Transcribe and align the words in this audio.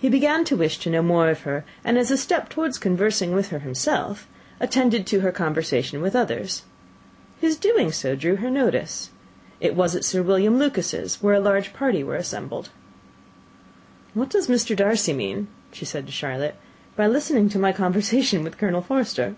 He 0.00 0.08
began 0.08 0.44
to 0.46 0.56
wish 0.56 0.78
to 0.80 0.90
know 0.90 1.00
more 1.00 1.30
of 1.30 1.42
her; 1.42 1.64
and, 1.84 1.96
as 1.96 2.10
a 2.10 2.16
step 2.16 2.48
towards 2.48 2.76
conversing 2.76 3.32
with 3.36 3.50
her 3.50 3.60
himself, 3.60 4.26
attended 4.58 5.06
to 5.06 5.20
her 5.20 5.30
conversation 5.30 6.02
with 6.02 6.16
others. 6.16 6.62
His 7.40 7.56
doing 7.56 7.92
so 7.92 8.16
drew 8.16 8.34
her 8.34 8.50
notice. 8.50 9.10
It 9.60 9.76
was 9.76 9.94
at 9.94 10.04
Sir 10.04 10.24
William 10.24 10.58
Lucas's, 10.58 11.22
where 11.22 11.34
a 11.34 11.38
large 11.38 11.72
party 11.72 12.02
were 12.02 12.16
assembled. 12.16 12.70
"What 14.12 14.28
does 14.28 14.48
Mr. 14.48 14.74
Darcy 14.74 15.12
mean," 15.12 15.46
said 15.70 15.86
she 15.86 15.86
to 16.06 16.10
Charlotte, 16.12 16.56
"by 16.96 17.06
listening 17.06 17.48
to 17.50 17.60
my 17.60 17.70
conversation 17.70 18.42
with 18.42 18.58
Colonel 18.58 18.82
Forster?" 18.82 19.36